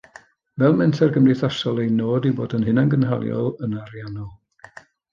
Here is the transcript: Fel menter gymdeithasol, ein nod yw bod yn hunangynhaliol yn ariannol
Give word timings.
Fel 0.61 0.71
menter 0.79 1.09
gymdeithasol, 1.17 1.83
ein 1.85 2.01
nod 2.03 2.27
yw 2.31 2.35
bod 2.41 2.57
yn 2.61 2.67
hunangynhaliol 2.71 3.55
yn 3.69 3.81
ariannol 3.85 4.31